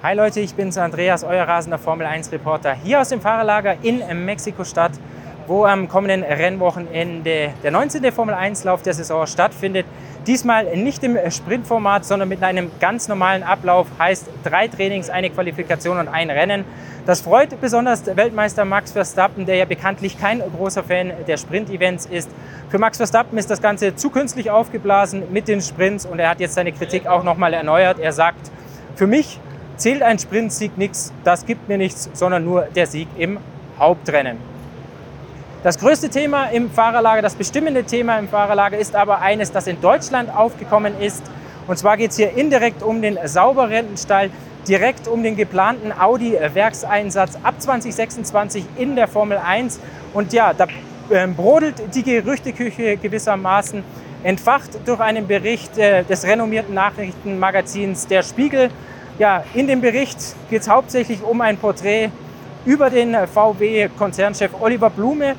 Hi 0.00 0.14
Leute, 0.14 0.38
ich 0.38 0.54
bin's 0.54 0.78
Andreas, 0.78 1.24
euer 1.24 1.42
rasender 1.42 1.76
Formel 1.76 2.06
1 2.06 2.30
Reporter 2.30 2.72
hier 2.72 3.00
aus 3.00 3.08
dem 3.08 3.20
Fahrerlager 3.20 3.78
in 3.82 4.00
Mexiko-Stadt, 4.24 4.92
wo 5.48 5.64
am 5.64 5.88
kommenden 5.88 6.22
Rennwochenende 6.22 7.50
der 7.64 7.70
19. 7.72 8.12
Formel 8.12 8.32
1 8.36 8.62
Lauf 8.62 8.82
der 8.82 8.94
Saison 8.94 9.26
stattfindet. 9.26 9.86
Diesmal 10.24 10.76
nicht 10.76 11.02
im 11.02 11.18
Sprintformat, 11.28 12.04
sondern 12.04 12.28
mit 12.28 12.44
einem 12.44 12.70
ganz 12.78 13.08
normalen 13.08 13.42
Ablauf, 13.42 13.88
heißt 13.98 14.28
drei 14.44 14.68
Trainings, 14.68 15.10
eine 15.10 15.30
Qualifikation 15.30 15.98
und 15.98 16.06
ein 16.06 16.30
Rennen. 16.30 16.64
Das 17.04 17.20
freut 17.20 17.60
besonders 17.60 18.06
Weltmeister 18.06 18.64
Max 18.64 18.92
Verstappen, 18.92 19.46
der 19.46 19.56
ja 19.56 19.64
bekanntlich 19.64 20.16
kein 20.16 20.40
großer 20.56 20.84
Fan 20.84 21.12
der 21.26 21.38
Sprint-Events 21.38 22.06
ist. 22.06 22.30
Für 22.68 22.78
Max 22.78 22.98
Verstappen 22.98 23.36
ist 23.36 23.50
das 23.50 23.60
Ganze 23.60 23.96
zu 23.96 24.10
künstlich 24.10 24.48
aufgeblasen 24.48 25.24
mit 25.32 25.48
den 25.48 25.60
Sprints 25.60 26.06
und 26.06 26.20
er 26.20 26.30
hat 26.30 26.38
jetzt 26.38 26.54
seine 26.54 26.70
Kritik 26.70 27.08
auch 27.08 27.24
nochmal 27.24 27.52
erneuert. 27.52 27.98
Er 27.98 28.12
sagt, 28.12 28.52
für 28.94 29.08
mich 29.08 29.40
zählt 29.78 30.02
ein 30.02 30.18
Sprintsieg 30.18 30.76
nichts, 30.76 31.12
das 31.24 31.46
gibt 31.46 31.68
mir 31.68 31.78
nichts, 31.78 32.10
sondern 32.12 32.44
nur 32.44 32.62
der 32.62 32.86
Sieg 32.86 33.08
im 33.16 33.38
Hauptrennen. 33.78 34.36
Das 35.62 35.78
größte 35.78 36.08
Thema 36.08 36.46
im 36.46 36.70
Fahrerlager, 36.70 37.22
das 37.22 37.34
bestimmende 37.34 37.84
Thema 37.84 38.18
im 38.18 38.28
Fahrerlager 38.28 38.78
ist 38.78 38.94
aber 38.94 39.20
eines, 39.20 39.50
das 39.50 39.66
in 39.66 39.80
Deutschland 39.80 40.34
aufgekommen 40.34 41.00
ist. 41.00 41.22
Und 41.66 41.78
zwar 41.78 41.96
geht 41.96 42.12
es 42.12 42.16
hier 42.16 42.36
indirekt 42.36 42.82
um 42.82 43.02
den 43.02 43.18
Sauberrentenstall, 43.24 44.30
direkt 44.68 45.08
um 45.08 45.22
den 45.22 45.36
geplanten 45.36 45.92
Audi-Werkseinsatz 45.92 47.38
ab 47.42 47.60
2026 47.60 48.64
in 48.76 48.94
der 48.94 49.08
Formel 49.08 49.38
1. 49.38 49.80
Und 50.14 50.32
ja, 50.32 50.52
da 50.54 50.66
ähm, 51.10 51.34
brodelt 51.34 51.94
die 51.94 52.02
Gerüchteküche 52.02 52.96
gewissermaßen, 52.96 53.82
entfacht 54.22 54.70
durch 54.86 55.00
einen 55.00 55.26
Bericht 55.26 55.76
äh, 55.78 56.04
des 56.04 56.24
renommierten 56.24 56.74
Nachrichtenmagazins 56.74 58.06
Der 58.06 58.22
Spiegel 58.22 58.70
ja, 59.18 59.42
in 59.54 59.66
dem 59.66 59.80
Bericht 59.80 60.18
geht 60.48 60.62
es 60.62 60.68
hauptsächlich 60.68 61.22
um 61.22 61.40
ein 61.40 61.56
Porträt 61.56 62.10
über 62.64 62.88
den 62.90 63.16
VW-Konzernchef 63.26 64.52
Oliver 64.60 64.90
Blume. 64.90 65.34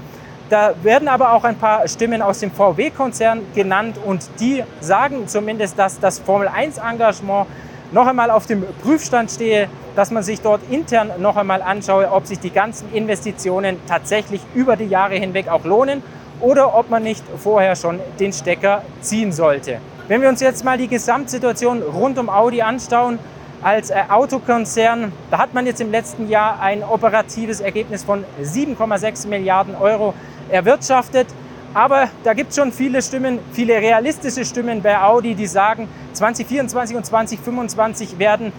Da 0.49 0.73
werden 0.81 1.08
aber 1.08 1.33
auch 1.33 1.44
ein 1.44 1.55
paar 1.55 1.88
Stimmen 1.88 2.21
aus 2.21 2.39
dem 2.39 2.52
VW-Konzern 2.52 3.41
genannt 3.53 3.97
und 4.03 4.30
die 4.39 4.63
sagen 4.81 5.27
zumindest, 5.27 5.77
dass 5.77 5.99
das 5.99 6.19
Formel-1-Engagement 6.19 7.47
noch 7.91 8.08
einmal 8.08 8.31
auf 8.31 8.47
dem 8.47 8.66
Prüfstand 8.83 9.31
stehe, 9.31 9.69
dass 9.95 10.11
man 10.11 10.23
sich 10.23 10.41
dort 10.41 10.61
intern 10.69 11.11
noch 11.19 11.38
einmal 11.38 11.61
anschaue, 11.61 12.11
ob 12.11 12.25
sich 12.25 12.39
die 12.39 12.52
ganzen 12.52 12.91
Investitionen 12.93 13.77
tatsächlich 13.88 14.41
über 14.55 14.75
die 14.75 14.86
Jahre 14.86 15.16
hinweg 15.16 15.47
auch 15.47 15.64
lohnen 15.66 16.03
oder 16.41 16.75
ob 16.75 16.89
man 16.89 17.03
nicht 17.03 17.23
vorher 17.38 17.75
schon 17.75 17.99
den 18.19 18.33
Stecker 18.33 18.83
ziehen 19.02 19.31
sollte. 19.31 19.80
Wenn 20.08 20.21
wir 20.21 20.30
uns 20.30 20.41
jetzt 20.41 20.66
mal 20.66 20.77
die 20.77 20.88
Gesamtsituation 20.88 21.81
rund 21.81 22.17
um 22.17 22.30
Audi 22.30 22.61
anschauen, 22.61 23.19
als 23.61 23.89
äh, 23.89 24.03
Autokonzern. 24.09 25.11
Da 25.31 25.38
hat 25.38 25.53
man 25.53 25.65
jetzt 25.65 25.81
im 25.81 25.91
letzten 25.91 26.29
Jahr 26.29 26.61
ein 26.61 26.83
operatives 26.83 27.59
Ergebnis 27.59 28.03
von 28.03 28.23
7,6 28.41 29.27
Milliarden 29.27 29.75
Euro 29.75 30.13
erwirtschaftet. 30.49 31.27
Aber 31.73 32.09
da 32.23 32.33
gibt 32.33 32.49
es 32.49 32.55
schon 32.55 32.71
viele 32.71 33.02
Stimmen, 33.02 33.39
viele 33.52 33.75
realistische 33.75 34.43
Stimmen 34.43 34.81
bei 34.81 34.99
Audi, 34.99 35.35
die 35.35 35.45
sagen, 35.45 35.87
2024 36.13 36.97
und 36.97 37.05
2025 37.05 38.17
werden 38.17 38.52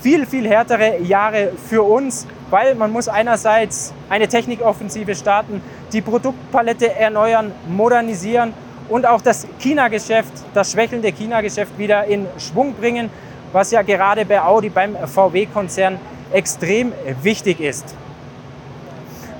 viel, 0.00 0.26
viel 0.26 0.48
härtere 0.48 1.00
Jahre 1.00 1.52
für 1.68 1.82
uns, 1.82 2.26
weil 2.50 2.74
man 2.74 2.90
muss 2.90 3.08
einerseits 3.08 3.94
eine 4.08 4.28
Technikoffensive 4.28 5.14
starten, 5.14 5.62
die 5.92 6.00
Produktpalette 6.00 6.92
erneuern, 6.94 7.52
modernisieren 7.68 8.52
und 8.88 9.06
auch 9.06 9.20
das 9.20 9.46
China-Geschäft, 9.58 10.32
das 10.54 10.72
schwächelnde 10.72 11.12
China-Geschäft 11.12 11.78
wieder 11.78 12.04
in 12.04 12.26
Schwung 12.38 12.74
bringen 12.74 13.10
was 13.56 13.70
ja 13.70 13.80
gerade 13.80 14.26
bei 14.26 14.38
Audi, 14.38 14.68
beim 14.68 14.94
VW-Konzern 14.94 15.98
extrem 16.30 16.92
wichtig 17.22 17.58
ist. 17.58 17.94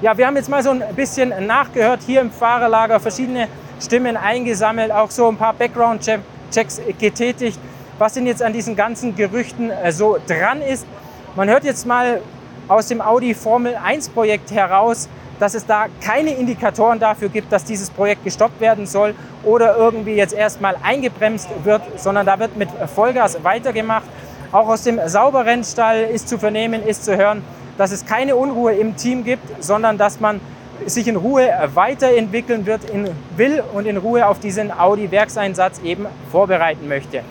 Ja, 0.01 0.17
wir 0.17 0.27
haben 0.27 0.37
jetzt 0.37 0.49
mal 0.49 0.63
so 0.63 0.71
ein 0.71 0.83
bisschen 0.97 1.35
nachgehört, 1.47 2.01
hier 2.07 2.23
im 2.23 2.31
Fahrerlager 2.31 2.99
verschiedene 2.99 3.47
Stimmen 3.79 4.17
eingesammelt, 4.17 4.91
auch 4.91 5.11
so 5.11 5.29
ein 5.29 5.37
paar 5.37 5.53
Background-Checks 5.53 6.81
getätigt, 6.99 7.61
was 7.99 8.15
denn 8.15 8.27
jetzt 8.27 8.43
an 8.43 8.55
diesen 8.55 8.75
ganzen 8.75 9.15
Gerüchten 9.15 9.71
äh, 9.71 9.93
so 9.93 10.17
dran 10.27 10.63
ist. 10.63 10.87
Man 11.35 11.51
hört 11.51 11.65
jetzt 11.65 11.87
mal 11.87 12.23
aus 12.69 12.89
dem 12.89 13.03
Audi 13.03 13.35
Formel 13.35 13.77
1 13.77 14.09
Projekt 14.09 14.51
heraus, 14.51 15.11
dass 15.39 15.55
es 15.55 15.67
da 15.67 15.87
keine 16.01 16.31
Indikatoren 16.31 16.99
dafür 16.99 17.29
gibt, 17.29 17.53
dass 17.53 17.65
dieses 17.65 17.91
Projekt 17.91 18.25
gestoppt 18.25 18.61
werden 18.61 18.87
soll 18.87 19.15
oder 19.45 19.77
irgendwie 19.77 20.15
jetzt 20.15 20.35
erstmal 20.35 20.77
eingebremst 20.83 21.49
wird, 21.65 21.83
sondern 21.97 22.27
da 22.27 22.39
wird 22.39 22.57
mit 22.57 22.69
Vollgas 22.95 23.43
weitergemacht. 23.45 24.07
Auch 24.53 24.69
aus 24.69 24.83
dem 24.83 25.01
Sauberrennstall 25.07 26.05
ist 26.05 26.29
zu 26.29 26.39
vernehmen, 26.39 26.87
ist 26.87 27.05
zu 27.05 27.17
hören, 27.17 27.43
dass 27.79 27.93
es 27.93 28.07
keine 28.07 28.37
Unruhe 28.37 28.73
im 28.73 28.97
Team 28.97 29.25
gibt, 29.25 29.63
sondern 29.63 29.99
dass 29.99 30.21
man 30.21 30.41
sich 30.85 31.09
in 31.09 31.17
Ruhe 31.17 31.49
weiterentwickeln 31.75 32.67
wird, 32.67 32.89
in 32.91 33.09
will 33.37 33.63
und 33.73 33.87
in 33.87 33.97
Ruhe 33.97 34.27
auf 34.27 34.39
diesen 34.41 34.71
Audi-Werkseinsatz 34.71 35.81
eben 35.83 36.07
vorbereiten 36.31 36.87
möchte. 36.89 37.23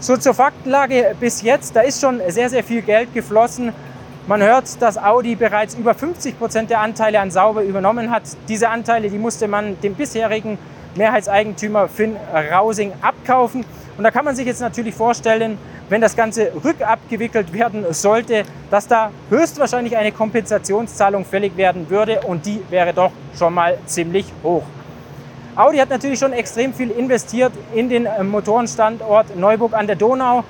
So 0.00 0.16
zur 0.16 0.34
Faktenlage 0.34 1.16
bis 1.18 1.42
jetzt, 1.42 1.74
da 1.74 1.80
ist 1.80 2.00
schon 2.00 2.20
sehr, 2.28 2.48
sehr 2.48 2.62
viel 2.62 2.82
Geld 2.82 3.12
geflossen 3.14 3.72
man 4.28 4.42
hört, 4.42 4.80
dass 4.82 4.98
Audi 4.98 5.34
bereits 5.34 5.74
über 5.74 5.94
50 5.94 6.38
Prozent 6.38 6.70
der 6.70 6.80
Anteile 6.80 7.18
an 7.18 7.30
Sauber 7.30 7.62
übernommen 7.62 8.10
hat. 8.10 8.24
Diese 8.46 8.68
Anteile, 8.68 9.08
die 9.08 9.18
musste 9.18 9.48
man 9.48 9.80
dem 9.80 9.94
bisherigen 9.94 10.58
Mehrheitseigentümer 10.96 11.88
Finn 11.88 12.14
Rausing 12.52 12.92
abkaufen. 13.00 13.64
Und 13.96 14.04
da 14.04 14.10
kann 14.10 14.26
man 14.26 14.36
sich 14.36 14.46
jetzt 14.46 14.60
natürlich 14.60 14.94
vorstellen, 14.94 15.56
wenn 15.88 16.02
das 16.02 16.14
Ganze 16.14 16.52
rückabgewickelt 16.62 17.54
werden 17.54 17.86
sollte, 17.92 18.42
dass 18.70 18.86
da 18.86 19.10
höchstwahrscheinlich 19.30 19.96
eine 19.96 20.12
Kompensationszahlung 20.12 21.24
fällig 21.24 21.56
werden 21.56 21.88
würde 21.88 22.20
und 22.20 22.44
die 22.44 22.60
wäre 22.68 22.92
doch 22.92 23.10
schon 23.36 23.54
mal 23.54 23.78
ziemlich 23.86 24.26
hoch. 24.42 24.64
Audi 25.56 25.78
hat 25.78 25.88
natürlich 25.88 26.18
schon 26.18 26.34
extrem 26.34 26.74
viel 26.74 26.90
investiert 26.90 27.52
in 27.74 27.88
den 27.88 28.06
Motorenstandort 28.30 29.36
Neuburg 29.36 29.72
an 29.72 29.86
der 29.86 29.96
Donau. 29.96 30.44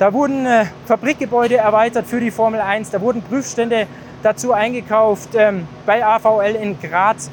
Da 0.00 0.14
wurden 0.14 0.46
äh, 0.46 0.64
Fabrikgebäude 0.86 1.58
erweitert 1.58 2.06
für 2.06 2.20
die 2.20 2.30
Formel 2.30 2.58
1, 2.58 2.88
da 2.88 3.02
wurden 3.02 3.20
Prüfstände 3.20 3.86
dazu 4.22 4.54
eingekauft 4.54 5.28
ähm, 5.34 5.68
bei 5.84 6.02
AVL 6.02 6.54
in 6.54 6.80
Graz. 6.80 7.30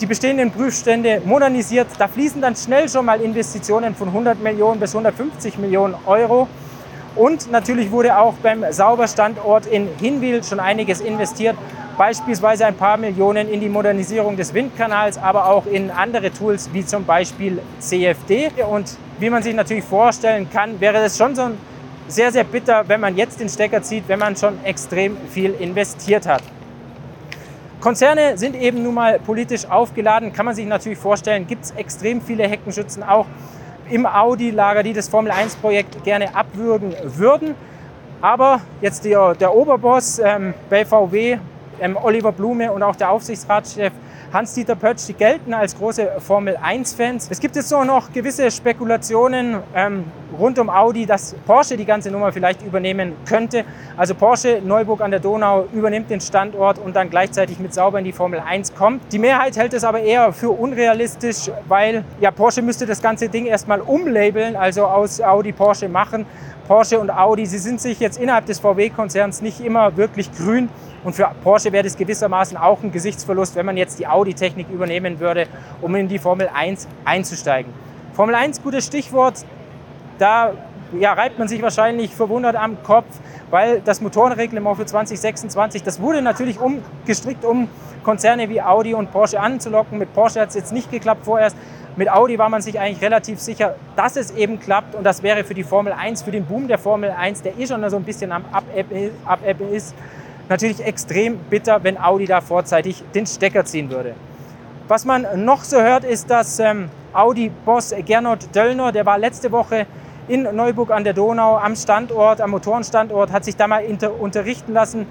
Die 0.00 0.06
bestehenden 0.06 0.50
Prüfstände 0.50 1.20
modernisiert. 1.26 1.88
Da 1.98 2.08
fließen 2.08 2.40
dann 2.40 2.56
schnell 2.56 2.88
schon 2.88 3.04
mal 3.04 3.20
Investitionen 3.20 3.94
von 3.94 4.08
100 4.08 4.42
Millionen 4.42 4.80
bis 4.80 4.94
150 4.94 5.58
Millionen 5.58 5.94
Euro. 6.06 6.48
Und 7.16 7.50
natürlich 7.50 7.90
wurde 7.90 8.16
auch 8.16 8.32
beim 8.42 8.64
Sauberstandort 8.70 9.66
in 9.66 9.86
Hinwil 10.00 10.42
schon 10.42 10.58
einiges 10.58 11.00
investiert. 11.00 11.56
Beispielsweise 11.98 12.64
ein 12.64 12.76
paar 12.76 12.96
Millionen 12.96 13.46
in 13.50 13.60
die 13.60 13.68
Modernisierung 13.68 14.38
des 14.38 14.54
Windkanals, 14.54 15.18
aber 15.18 15.50
auch 15.50 15.66
in 15.66 15.90
andere 15.90 16.30
Tools 16.30 16.70
wie 16.72 16.84
zum 16.84 17.04
Beispiel 17.04 17.60
CFD. 17.78 18.52
Und 18.70 18.96
wie 19.18 19.28
man 19.28 19.42
sich 19.42 19.54
natürlich 19.54 19.84
vorstellen 19.84 20.48
kann, 20.50 20.80
wäre 20.80 20.94
das 20.94 21.18
schon 21.18 21.34
so 21.34 21.42
ein 21.42 21.58
sehr, 22.08 22.32
sehr 22.32 22.44
bitter, 22.44 22.84
wenn 22.88 23.00
man 23.00 23.16
jetzt 23.16 23.40
den 23.40 23.48
Stecker 23.48 23.82
zieht, 23.82 24.04
wenn 24.08 24.18
man 24.18 24.36
schon 24.36 24.64
extrem 24.64 25.16
viel 25.30 25.54
investiert 25.58 26.26
hat. 26.26 26.42
Konzerne 27.80 28.36
sind 28.38 28.56
eben 28.56 28.82
nun 28.82 28.94
mal 28.94 29.18
politisch 29.18 29.64
aufgeladen, 29.66 30.32
kann 30.32 30.46
man 30.46 30.54
sich 30.54 30.66
natürlich 30.66 30.98
vorstellen, 30.98 31.46
gibt 31.46 31.64
es 31.64 31.70
extrem 31.72 32.20
viele 32.20 32.48
Heckenschützen 32.48 33.02
auch 33.02 33.26
im 33.90 34.06
Audi-Lager, 34.06 34.82
die 34.82 34.92
das 34.92 35.08
Formel-1-Projekt 35.08 36.02
gerne 36.04 36.34
abwürgen 36.34 36.94
würden. 37.04 37.54
Aber 38.20 38.60
jetzt 38.80 39.04
der, 39.04 39.34
der 39.34 39.54
Oberboss 39.54 40.18
ähm, 40.18 40.54
bei 40.70 40.84
VW, 40.84 41.38
ähm, 41.80 41.96
Oliver 41.96 42.32
Blume 42.32 42.72
und 42.72 42.82
auch 42.82 42.96
der 42.96 43.10
Aufsichtsratschef 43.10 43.92
Hans-Dieter 44.32 44.74
Pötsch, 44.74 45.06
die 45.06 45.14
gelten 45.14 45.54
als 45.54 45.76
große 45.76 46.10
Formel-1-Fans. 46.18 47.28
Es 47.30 47.40
gibt 47.40 47.56
jetzt 47.56 47.70
nur 47.70 47.84
noch 47.84 48.12
gewisse 48.12 48.50
Spekulationen 48.50 49.58
ähm, 49.74 50.04
rund 50.38 50.58
um 50.58 50.68
Audi, 50.68 51.06
dass 51.06 51.34
Porsche 51.46 51.76
die 51.76 51.84
ganze 51.84 52.10
Nummer 52.10 52.32
vielleicht 52.32 52.62
übernehmen 52.62 53.12
könnte. 53.26 53.64
Also 53.96 54.14
Porsche 54.14 54.60
Neuburg 54.64 55.00
an 55.00 55.10
der 55.10 55.20
Donau 55.20 55.66
übernimmt 55.72 56.10
den 56.10 56.20
Standort 56.20 56.78
und 56.78 56.96
dann 56.96 57.08
gleichzeitig 57.08 57.58
mit 57.60 57.72
sauber 57.72 57.98
in 57.98 58.04
die 58.04 58.12
Formel 58.12 58.40
1 58.40 58.74
kommt. 58.74 59.12
Die 59.12 59.18
Mehrheit 59.18 59.56
hält 59.56 59.72
es 59.74 59.84
aber 59.84 60.00
eher 60.00 60.32
für 60.32 60.50
unrealistisch, 60.50 61.50
weil 61.68 62.04
ja 62.20 62.30
Porsche 62.30 62.62
müsste 62.62 62.84
das 62.84 63.00
ganze 63.00 63.28
Ding 63.28 63.46
erstmal 63.46 63.80
umlabeln, 63.80 64.56
also 64.56 64.86
aus 64.86 65.20
Audi 65.20 65.52
Porsche 65.52 65.88
machen. 65.88 66.26
Porsche 66.66 66.98
und 66.98 67.10
Audi, 67.10 67.46
sie 67.46 67.58
sind 67.58 67.80
sich 67.80 68.00
jetzt 68.00 68.18
innerhalb 68.18 68.46
des 68.46 68.58
VW-Konzerns 68.58 69.40
nicht 69.40 69.60
immer 69.60 69.96
wirklich 69.96 70.32
grün. 70.32 70.68
Und 71.06 71.12
für 71.12 71.30
Porsche 71.44 71.70
wäre 71.70 71.84
das 71.84 71.96
gewissermaßen 71.96 72.56
auch 72.56 72.82
ein 72.82 72.90
Gesichtsverlust, 72.90 73.54
wenn 73.54 73.64
man 73.64 73.76
jetzt 73.76 74.00
die 74.00 74.08
Audi-Technik 74.08 74.68
übernehmen 74.68 75.20
würde, 75.20 75.46
um 75.80 75.94
in 75.94 76.08
die 76.08 76.18
Formel 76.18 76.50
1 76.52 76.88
einzusteigen. 77.04 77.72
Formel 78.14 78.34
1, 78.34 78.60
gutes 78.60 78.86
Stichwort. 78.86 79.44
Da 80.18 80.50
ja, 80.98 81.12
reibt 81.12 81.38
man 81.38 81.46
sich 81.46 81.62
wahrscheinlich 81.62 82.12
verwundert 82.12 82.56
am 82.56 82.82
Kopf, 82.82 83.06
weil 83.50 83.80
das 83.82 84.00
Motorenreglement 84.00 84.78
für 84.78 84.84
2026, 84.84 85.84
das 85.84 86.00
wurde 86.00 86.22
natürlich 86.22 86.58
umgestrickt, 86.58 87.44
um 87.44 87.68
Konzerne 88.02 88.48
wie 88.48 88.60
Audi 88.60 88.92
und 88.92 89.12
Porsche 89.12 89.38
anzulocken. 89.38 89.98
Mit 89.98 90.12
Porsche 90.12 90.40
hat 90.40 90.48
es 90.48 90.56
jetzt 90.56 90.72
nicht 90.72 90.90
geklappt 90.90 91.24
vorerst, 91.24 91.56
Mit 91.98 92.10
Audi 92.10 92.38
war 92.38 92.50
man 92.50 92.60
sich 92.60 92.78
eigentlich 92.78 93.00
relativ 93.00 93.40
sicher, 93.40 93.76
dass 93.96 94.16
es 94.16 94.30
eben 94.32 94.60
klappt 94.60 94.94
und 94.94 95.02
das 95.02 95.22
wäre 95.22 95.44
für 95.44 95.54
die 95.54 95.64
Formel 95.64 95.94
1, 95.94 96.22
für 96.22 96.30
den 96.30 96.44
Boom 96.44 96.68
der 96.68 96.76
Formel 96.76 97.10
1, 97.10 97.40
der 97.40 97.58
eh 97.58 97.66
schon 97.66 97.88
so 97.88 97.96
ein 97.96 98.02
bisschen 98.02 98.32
am 98.32 98.44
Abebben 99.24 99.72
ist, 99.72 99.94
natürlich 100.48 100.84
extrem 100.84 101.38
bitter, 101.50 101.82
wenn 101.82 101.98
Audi 101.98 102.26
da 102.26 102.40
vorzeitig 102.40 103.02
den 103.14 103.26
Stecker 103.26 103.64
ziehen 103.64 103.90
würde. 103.90 104.14
Was 104.88 105.04
man 105.04 105.26
noch 105.44 105.64
so 105.64 105.80
hört, 105.80 106.04
ist, 106.04 106.30
dass 106.30 106.60
ähm, 106.60 106.88
Audi-Boss 107.12 107.94
Gernot 108.04 108.54
Döllner, 108.54 108.92
der 108.92 109.04
war 109.04 109.18
letzte 109.18 109.50
Woche 109.50 109.86
in 110.28 110.42
Neuburg 110.54 110.90
an 110.90 111.04
der 111.04 111.12
Donau 111.12 111.56
am 111.56 111.74
Standort, 111.74 112.40
am 112.40 112.50
Motorenstandort, 112.50 113.32
hat 113.32 113.44
sich 113.44 113.56
da 113.56 113.66
mal 113.66 113.84
unterrichten 114.18 114.72
lassen, 114.72 115.06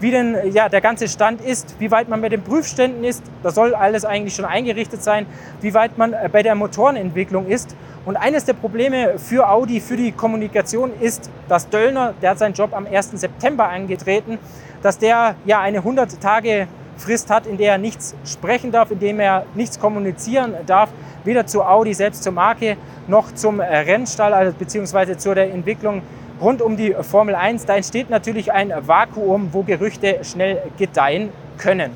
wie 0.00 0.10
denn 0.10 0.36
ja, 0.52 0.68
der 0.68 0.80
ganze 0.80 1.08
Stand 1.08 1.40
ist, 1.40 1.74
wie 1.78 1.90
weit 1.90 2.08
man 2.08 2.20
bei 2.20 2.28
den 2.28 2.42
Prüfständen 2.42 3.04
ist. 3.04 3.22
Da 3.42 3.50
soll 3.50 3.74
alles 3.74 4.04
eigentlich 4.04 4.34
schon 4.34 4.44
eingerichtet 4.44 5.02
sein, 5.02 5.26
wie 5.60 5.74
weit 5.74 5.98
man 5.98 6.12
äh, 6.12 6.28
bei 6.30 6.42
der 6.42 6.54
Motorenentwicklung 6.54 7.46
ist. 7.46 7.74
Und 8.04 8.16
eines 8.16 8.44
der 8.44 8.54
Probleme 8.54 9.18
für 9.18 9.48
Audi, 9.48 9.80
für 9.80 9.96
die 9.96 10.12
Kommunikation 10.12 10.92
ist, 11.00 11.30
dass 11.48 11.68
Döllner, 11.68 12.14
der 12.22 12.30
hat 12.30 12.38
seinen 12.38 12.54
Job 12.54 12.74
am 12.74 12.86
1. 12.86 13.10
September 13.12 13.68
angetreten, 13.68 14.38
dass 14.82 14.98
der 14.98 15.34
ja 15.44 15.60
eine 15.60 15.78
100 15.78 16.20
Tage 16.20 16.68
Frist 16.96 17.30
hat, 17.30 17.46
in 17.46 17.58
der 17.58 17.72
er 17.72 17.78
nichts 17.78 18.14
sprechen 18.24 18.72
darf, 18.72 18.90
in 18.90 18.98
dem 18.98 19.20
er 19.20 19.44
nichts 19.54 19.78
kommunizieren 19.78 20.54
darf, 20.66 20.90
weder 21.24 21.46
zu 21.46 21.62
Audi 21.62 21.94
selbst 21.94 22.24
zur 22.24 22.32
Marke 22.32 22.76
noch 23.06 23.32
zum 23.34 23.60
Rennstall, 23.60 24.32
also 24.32 24.56
beziehungsweise 24.58 25.16
zu 25.16 25.34
der 25.34 25.52
Entwicklung 25.52 26.02
rund 26.40 26.62
um 26.62 26.76
die 26.76 26.94
Formel 27.00 27.34
1. 27.34 27.66
Da 27.66 27.76
entsteht 27.76 28.10
natürlich 28.10 28.52
ein 28.52 28.72
Vakuum, 28.86 29.48
wo 29.52 29.62
Gerüchte 29.62 30.18
schnell 30.22 30.62
gedeihen 30.78 31.30
können. 31.58 31.90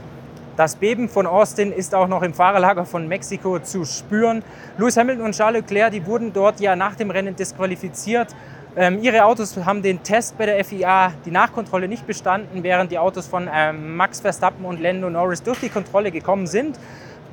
Das 0.56 0.77
Beben 0.77 1.09
von 1.09 1.27
Austin 1.27 1.73
ist 1.73 1.94
auch 1.94 2.09
noch 2.09 2.23
im 2.23 2.35
Fahrerlager 2.35 2.85
von 2.85 3.09
Mexiko 3.09 3.59
zu 3.61 3.85
spüren. 3.87 4.43
Lewis 4.77 4.97
Hamilton 4.97 5.25
und 5.25 5.35
Charles 5.35 5.62
Leclerc, 5.62 5.93
die 5.93 6.05
wurden 6.05 6.33
dort 6.33 6.61
ja 6.61 6.77
nach 6.77 6.94
dem 6.94 7.11
Rennen 7.11 7.35
disqualifiziert. 7.35 8.29
Ähm, 8.77 8.99
ihre 9.03 9.25
Autos 9.25 9.56
haben 9.56 9.83
den 9.83 10.03
Test 10.03 10.37
bei 10.37 10.47
der 10.47 10.62
FIA, 10.65 11.12
die 11.25 11.31
Nachkontrolle 11.31 11.88
nicht 11.88 12.06
bestanden, 12.06 12.62
während 12.62 12.91
die 12.91 12.99
Autos 12.99 13.27
von 13.27 13.49
ähm, 13.53 13.97
Max 13.97 14.21
Verstappen 14.21 14.65
und 14.65 14.81
Lando 14.81 15.09
Norris 15.09 15.43
durch 15.43 15.61
die 15.61 15.69
Kontrolle 15.69 16.11
gekommen 16.11 16.47
sind. 16.47 16.79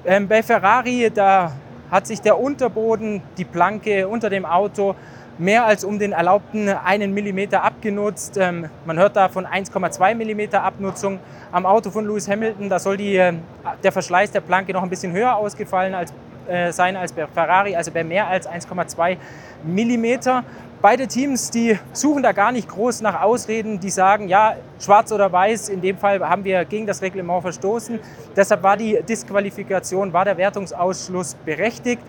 Ähm, 0.05 0.27
bei 0.27 0.41
Ferrari, 0.41 1.11
da 1.13 1.51
hat 1.91 2.07
sich 2.07 2.21
der 2.21 2.39
Unterboden, 2.39 3.21
die 3.37 3.45
Planke 3.45 4.07
unter 4.07 4.29
dem 4.29 4.45
Auto 4.45 4.95
mehr 5.39 5.65
als 5.65 5.83
um 5.83 5.97
den 5.97 6.11
erlaubten 6.11 6.69
einen 6.69 7.13
Millimeter 7.13 7.63
abgenutzt. 7.63 8.37
Ähm, 8.37 8.69
man 8.85 8.99
hört 8.99 9.15
da 9.15 9.29
von 9.29 9.47
1,2 9.47 10.13
Millimeter 10.13 10.63
Abnutzung. 10.63 11.19
Am 11.51 11.65
Auto 11.65 11.89
von 11.89 12.05
Lewis 12.05 12.27
Hamilton, 12.27 12.69
da 12.69 12.77
soll 12.77 12.97
die, 12.97 13.15
äh, 13.15 13.33
der 13.81 13.91
Verschleiß 13.91 14.31
der 14.31 14.41
Planke 14.41 14.73
noch 14.73 14.83
ein 14.83 14.89
bisschen 14.89 15.13
höher 15.13 15.35
ausgefallen 15.35 15.95
als, 15.95 16.13
äh, 16.47 16.71
sein 16.71 16.97
als 16.97 17.13
bei 17.13 17.25
Ferrari, 17.25 17.75
also 17.75 17.89
bei 17.89 18.03
mehr 18.03 18.27
als 18.27 18.47
1,2 18.47 19.17
Millimeter. 19.63 20.43
Beide 20.81 21.07
Teams, 21.07 21.51
die 21.51 21.77
suchen 21.93 22.23
da 22.23 22.31
gar 22.31 22.51
nicht 22.51 22.67
groß 22.67 23.01
nach 23.01 23.21
Ausreden, 23.21 23.79
die 23.79 23.89
sagen, 23.89 24.27
ja, 24.27 24.55
schwarz 24.79 25.11
oder 25.11 25.31
weiß, 25.31 25.69
in 25.69 25.81
dem 25.81 25.97
Fall 25.97 26.19
haben 26.21 26.43
wir 26.43 26.63
gegen 26.65 26.85
das 26.85 27.01
Reglement 27.01 27.41
verstoßen. 27.41 27.99
Deshalb 28.35 28.63
war 28.63 28.77
die 28.77 28.99
Disqualifikation, 29.07 30.13
war 30.13 30.23
der 30.23 30.37
Wertungsausschluss 30.37 31.35
berechtigt. 31.45 32.01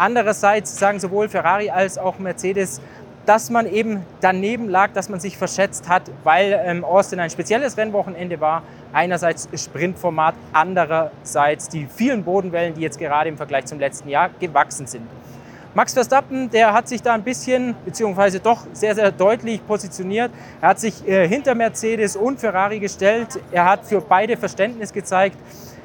Andererseits 0.00 0.78
sagen 0.78 0.98
sowohl 0.98 1.28
Ferrari 1.28 1.68
als 1.68 1.98
auch 1.98 2.18
Mercedes, 2.18 2.80
dass 3.26 3.50
man 3.50 3.66
eben 3.66 4.02
daneben 4.22 4.66
lag, 4.70 4.94
dass 4.94 5.10
man 5.10 5.20
sich 5.20 5.36
verschätzt 5.36 5.90
hat, 5.90 6.04
weil 6.24 6.58
ähm, 6.64 6.86
Austin 6.86 7.20
ein 7.20 7.28
spezielles 7.28 7.76
Rennwochenende 7.76 8.40
war. 8.40 8.62
Einerseits 8.94 9.46
Sprintformat, 9.54 10.34
andererseits 10.54 11.68
die 11.68 11.86
vielen 11.86 12.24
Bodenwellen, 12.24 12.72
die 12.72 12.80
jetzt 12.80 12.98
gerade 12.98 13.28
im 13.28 13.36
Vergleich 13.36 13.66
zum 13.66 13.78
letzten 13.78 14.08
Jahr 14.08 14.30
gewachsen 14.40 14.86
sind. 14.86 15.06
Max 15.74 15.92
Verstappen, 15.92 16.48
der 16.48 16.72
hat 16.72 16.88
sich 16.88 17.02
da 17.02 17.12
ein 17.12 17.22
bisschen, 17.22 17.74
beziehungsweise 17.84 18.40
doch 18.40 18.66
sehr, 18.72 18.94
sehr 18.94 19.12
deutlich 19.12 19.64
positioniert. 19.66 20.30
Er 20.62 20.70
hat 20.70 20.80
sich 20.80 21.06
äh, 21.06 21.28
hinter 21.28 21.54
Mercedes 21.54 22.16
und 22.16 22.40
Ferrari 22.40 22.80
gestellt. 22.80 23.38
Er 23.52 23.66
hat 23.66 23.84
für 23.84 24.00
beide 24.00 24.38
Verständnis 24.38 24.94
gezeigt. 24.94 25.36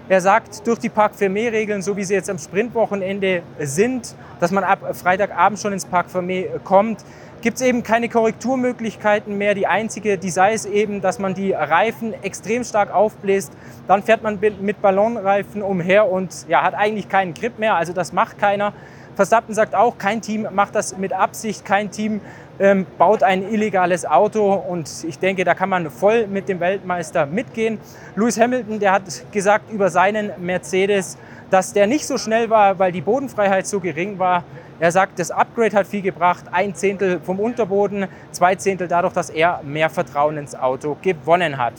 Er 0.08 0.22
sagt, 0.22 0.68
durch 0.68 0.78
die 0.78 0.90
Park 0.90 1.14
Fermé-Regeln, 1.16 1.82
so 1.82 1.98
wie 1.98 2.04
sie 2.04 2.14
jetzt 2.14 2.30
am 2.30 2.38
Sprintwochenende 2.38 3.42
sind, 3.58 4.14
dass 4.40 4.52
man 4.52 4.64
ab 4.64 4.96
Freitagabend 4.96 5.60
schon 5.60 5.74
ins 5.74 5.86
Park 5.86 6.08
Fermé 6.14 6.60
kommt, 6.64 7.04
gibt 7.42 7.58
es 7.58 7.64
eben 7.64 7.82
keine 7.82 8.08
Korrekturmöglichkeiten 8.08 9.36
mehr. 9.36 9.56
Die 9.56 9.66
einzige, 9.66 10.20
die 10.20 10.30
sei 10.30 10.54
es 10.54 10.68
eben, 10.68 11.02
dass 11.02 11.18
man 11.18 11.34
die 11.34 11.54
Reifen 11.54 12.14
extrem 12.22 12.64
stark 12.64 12.94
aufbläst. 12.94 13.52
Dann 13.88 14.04
fährt 14.04 14.22
man 14.22 14.40
mit 14.62 14.80
Ballonreifen 14.80 15.64
umher 15.64 16.08
und 16.12 16.48
ja, 16.48 16.62
hat 16.62 16.76
eigentlich 16.76 17.10
keinen 17.10 17.34
Grip 17.34 17.58
mehr. 17.58 17.74
Also 17.74 17.92
das 17.92 18.14
macht 18.14 18.38
keiner. 18.38 18.74
Verstappen 19.16 19.56
sagt 19.56 19.74
auch, 19.74 19.98
kein 19.98 20.22
Team 20.22 20.48
macht 20.52 20.76
das 20.76 20.98
mit 20.98 21.14
Absicht, 21.14 21.66
kein 21.66 21.90
Team 21.90 22.22
ähm, 22.60 22.86
baut 22.98 23.24
ein 23.24 23.52
illegales 23.52 24.06
Auto 24.06 24.54
und 24.54 24.90
ich 25.08 25.20
denke, 25.20 25.44
da 25.44 25.54
kann 25.54 25.70
man 25.70 25.90
voll 25.90 26.28
mit 26.28 26.48
dem 26.48 26.60
Weltmeister 26.60 27.26
mitgehen. 27.26 27.80
Lewis 28.16 28.40
Hamilton, 28.40 28.80
der 28.80 28.94
hat 28.94 29.04
gesagt 29.32 29.72
über 29.72 29.90
seinen 29.90 30.32
Mercedes, 30.40 31.18
dass 31.50 31.74
der 31.74 31.88
nicht 31.88 32.08
so 32.08 32.18
schnell 32.18 32.50
war, 32.50 32.80
weil 32.80 32.92
die 32.92 33.02
Bodenfreiheit 33.02 33.68
so 33.68 33.80
gering 33.80 34.20
war. 34.20 34.44
Er 34.80 34.92
sagt, 34.92 35.20
das 35.20 35.32
Upgrade 35.32 35.76
hat 35.76 35.88
viel 35.88 36.02
gebracht, 36.02 36.46
ein 36.52 36.76
Zehntel 36.76 37.20
vom 37.22 37.40
Unterboden, 37.40 38.08
zwei 38.32 38.56
Zehntel 38.56 38.88
dadurch, 38.88 39.14
dass 39.14 39.30
er 39.30 39.62
mehr 39.64 39.90
Vertrauen 39.90 40.38
ins 40.38 40.54
Auto 40.54 40.98
gewonnen 41.02 41.58
hat. 41.58 41.74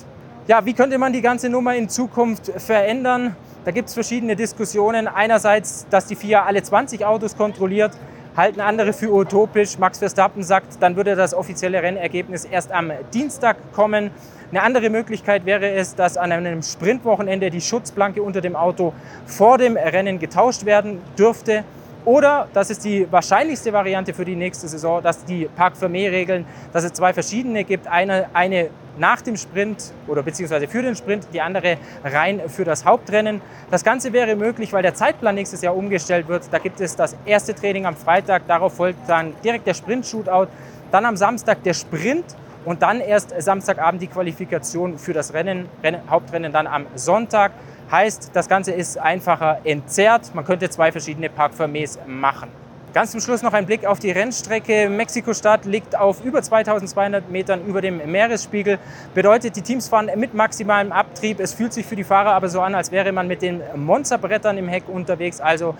Ja, 0.46 0.64
wie 0.64 0.72
könnte 0.72 0.96
man 0.96 1.12
die 1.12 1.20
ganze 1.20 1.48
Nummer 1.48 1.74
in 1.74 1.88
Zukunft 1.88 2.52
verändern? 2.56 3.34
Da 3.64 3.72
gibt 3.72 3.88
es 3.88 3.94
verschiedene 3.94 4.36
Diskussionen. 4.36 5.08
Einerseits, 5.08 5.86
dass 5.90 6.06
die 6.06 6.14
FIA 6.14 6.44
alle 6.44 6.62
20 6.62 7.04
Autos 7.04 7.36
kontrolliert, 7.36 7.92
halten 8.36 8.60
andere 8.60 8.92
für 8.92 9.12
utopisch. 9.12 9.78
Max 9.78 9.98
Verstappen 9.98 10.42
sagt, 10.42 10.80
dann 10.80 10.96
würde 10.96 11.16
das 11.16 11.34
offizielle 11.34 11.82
Rennergebnis 11.82 12.44
erst 12.44 12.70
am 12.70 12.92
Dienstag 13.14 13.56
kommen. 13.72 14.10
Eine 14.50 14.62
andere 14.62 14.90
Möglichkeit 14.90 15.44
wäre 15.44 15.70
es, 15.70 15.94
dass 15.94 16.16
an 16.16 16.30
einem 16.30 16.62
Sprintwochenende 16.62 17.50
die 17.50 17.60
Schutzplanke 17.60 18.22
unter 18.22 18.40
dem 18.40 18.54
Auto 18.54 18.92
vor 19.26 19.58
dem 19.58 19.76
Rennen 19.76 20.18
getauscht 20.18 20.64
werden 20.64 21.00
dürfte. 21.18 21.64
Oder, 22.04 22.46
das 22.52 22.70
ist 22.70 22.84
die 22.84 23.10
wahrscheinlichste 23.10 23.72
Variante 23.72 24.14
für 24.14 24.24
die 24.24 24.36
nächste 24.36 24.68
Saison, 24.68 25.02
dass 25.02 25.24
die 25.24 25.48
Park 25.56 25.76
Fermé-Regeln, 25.76 26.46
dass 26.72 26.84
es 26.84 26.92
zwei 26.92 27.12
verschiedene 27.12 27.64
gibt. 27.64 27.88
Eine, 27.88 28.26
eine 28.32 28.70
nach 28.96 29.20
dem 29.20 29.36
Sprint 29.36 29.92
oder 30.06 30.22
beziehungsweise 30.22 30.68
für 30.68 30.82
den 30.82 30.96
Sprint, 30.96 31.28
die 31.32 31.40
andere 31.40 31.78
rein 32.04 32.42
für 32.48 32.64
das 32.64 32.84
Hauptrennen. 32.84 33.40
Das 33.70 33.84
Ganze 33.84 34.12
wäre 34.12 34.36
möglich, 34.36 34.72
weil 34.72 34.82
der 34.82 34.94
Zeitplan 34.94 35.34
nächstes 35.34 35.62
Jahr 35.62 35.76
umgestellt 35.76 36.28
wird. 36.28 36.44
Da 36.50 36.58
gibt 36.58 36.80
es 36.80 36.96
das 36.96 37.16
erste 37.24 37.54
Training 37.54 37.86
am 37.86 37.96
Freitag, 37.96 38.46
darauf 38.46 38.76
folgt 38.76 39.08
dann 39.08 39.34
direkt 39.42 39.66
der 39.66 39.74
Sprint-Shootout, 39.74 40.48
dann 40.90 41.04
am 41.04 41.16
Samstag 41.16 41.62
der 41.62 41.74
Sprint 41.74 42.24
und 42.64 42.82
dann 42.82 43.00
erst 43.00 43.34
Samstagabend 43.40 44.02
die 44.02 44.08
Qualifikation 44.08 44.98
für 44.98 45.12
das 45.12 45.32
Rennen, 45.32 45.68
Rennen 45.82 46.00
Hauptrennen 46.10 46.52
dann 46.52 46.66
am 46.66 46.86
Sonntag. 46.94 47.52
Heißt, 47.90 48.30
das 48.32 48.48
Ganze 48.48 48.72
ist 48.72 48.98
einfacher 48.98 49.60
entzerrt. 49.62 50.34
Man 50.34 50.44
könnte 50.44 50.68
zwei 50.68 50.90
verschiedene 50.90 51.30
Parkvermehs 51.30 51.98
machen. 52.06 52.65
Ganz 52.96 53.10
zum 53.10 53.20
Schluss 53.20 53.42
noch 53.42 53.52
ein 53.52 53.66
Blick 53.66 53.84
auf 53.84 53.98
die 53.98 54.10
Rennstrecke. 54.10 54.88
Mexiko-Stadt 54.88 55.66
liegt 55.66 55.98
auf 55.98 56.24
über 56.24 56.40
2200 56.40 57.30
Metern 57.30 57.60
über 57.66 57.82
dem 57.82 57.98
Meeresspiegel. 58.10 58.78
Bedeutet, 59.12 59.54
die 59.54 59.60
Teams 59.60 59.86
fahren 59.86 60.08
mit 60.16 60.32
maximalem 60.32 60.92
Abtrieb. 60.92 61.38
Es 61.38 61.52
fühlt 61.52 61.74
sich 61.74 61.84
für 61.84 61.94
die 61.94 62.04
Fahrer 62.04 62.32
aber 62.32 62.48
so 62.48 62.62
an, 62.62 62.74
als 62.74 62.92
wäre 62.92 63.12
man 63.12 63.28
mit 63.28 63.42
den 63.42 63.60
Monsterbrettern 63.74 64.56
im 64.56 64.66
Heck 64.68 64.84
unterwegs. 64.88 65.42
Also 65.42 65.74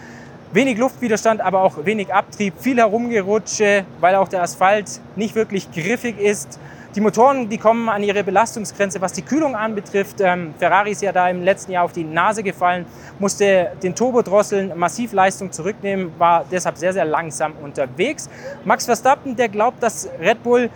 wenig 0.53 0.77
Luftwiderstand, 0.77 1.41
aber 1.41 1.63
auch 1.63 1.87
wenig 1.87 2.13
Abtrieb, 2.13 2.53
viel 2.61 2.77
Herumgerutsche, 2.77 3.87
weil 3.99 4.15
auch 4.17 4.29
der 4.29 4.43
Asphalt 4.43 5.01
nicht 5.15 5.35
wirklich 5.35 5.73
griffig 5.73 6.21
ist. 6.21 6.61
Die 6.97 7.03
Motoren, 7.03 7.51
die 7.51 7.59
kommen 7.59 7.91
an 7.91 8.03
ihre 8.03 8.25
Belastungsgrenze, 8.25 9.03
was 9.03 9.13
die 9.13 9.21
Kühlung 9.21 9.55
anbetrifft. 9.55 10.19
Ähm, 10.23 10.55
Ferrari 10.59 10.93
ist 10.93 11.03
ja 11.03 11.13
da 11.13 11.29
im 11.29 11.43
letzten 11.43 11.73
Jahr 11.73 11.85
auf 11.85 11.93
die 11.93 12.05
Nase 12.05 12.43
gefallen, 12.43 12.87
musste 13.19 13.73
den 13.83 13.95
Turbo 13.95 14.23
drosseln, 14.23 14.73
massiv 14.79 15.13
Leistung 15.13 15.53
zurücknehmen, 15.53 16.13
war 16.17 16.47
deshalb 16.51 16.79
sehr, 16.79 16.95
sehr 16.95 17.05
langsam 17.05 17.53
unterwegs. 17.63 18.31
Max 18.65 18.87
Verstappen, 18.87 19.37
der 19.37 19.51
glaubt, 19.51 19.83
dass 19.83 20.09
Red 20.19 20.43
Bull 20.43 20.71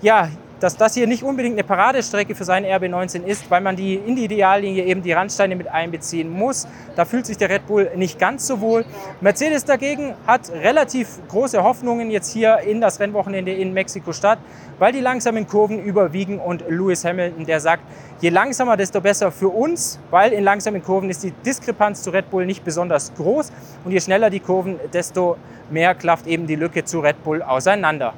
ja 0.00 0.28
dass 0.60 0.76
das 0.76 0.94
hier 0.94 1.06
nicht 1.06 1.22
unbedingt 1.22 1.54
eine 1.54 1.64
Paradestrecke 1.64 2.34
für 2.34 2.44
seinen 2.44 2.64
RB19 2.64 3.24
ist, 3.24 3.50
weil 3.50 3.60
man 3.60 3.76
die 3.76 3.94
in 3.94 4.16
die 4.16 4.24
Ideallinie 4.24 4.84
eben 4.84 5.02
die 5.02 5.12
Randsteine 5.12 5.56
mit 5.56 5.68
einbeziehen 5.68 6.30
muss. 6.30 6.66
Da 6.96 7.04
fühlt 7.04 7.26
sich 7.26 7.36
der 7.36 7.50
Red 7.50 7.66
Bull 7.66 7.90
nicht 7.96 8.18
ganz 8.18 8.46
so 8.46 8.60
wohl. 8.60 8.84
Mercedes 9.20 9.64
dagegen 9.64 10.14
hat 10.26 10.50
relativ 10.50 11.08
große 11.28 11.62
Hoffnungen 11.62 12.10
jetzt 12.10 12.32
hier 12.32 12.58
in 12.60 12.80
das 12.80 13.00
Rennwochenende 13.00 13.52
in 13.52 13.72
Mexiko-Stadt, 13.72 14.38
weil 14.78 14.92
die 14.92 15.00
langsamen 15.00 15.46
Kurven 15.46 15.82
überwiegen 15.82 16.38
und 16.38 16.64
Lewis 16.68 17.04
Hamilton, 17.04 17.46
der 17.46 17.60
sagt, 17.60 17.82
je 18.20 18.30
langsamer, 18.30 18.76
desto 18.76 19.00
besser 19.00 19.30
für 19.30 19.48
uns, 19.48 19.98
weil 20.10 20.32
in 20.32 20.44
langsamen 20.44 20.82
Kurven 20.82 21.10
ist 21.10 21.22
die 21.22 21.32
Diskrepanz 21.44 22.02
zu 22.02 22.10
Red 22.10 22.30
Bull 22.30 22.46
nicht 22.46 22.64
besonders 22.64 23.12
groß 23.14 23.52
und 23.84 23.92
je 23.92 24.00
schneller 24.00 24.30
die 24.30 24.40
Kurven, 24.40 24.78
desto 24.92 25.36
mehr 25.70 25.94
klafft 25.94 26.26
eben 26.26 26.46
die 26.46 26.56
Lücke 26.56 26.84
zu 26.84 27.00
Red 27.00 27.22
Bull 27.24 27.42
auseinander. 27.42 28.14